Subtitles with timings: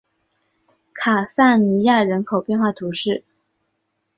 [0.95, 3.23] 卡萨尼亚人口变化图示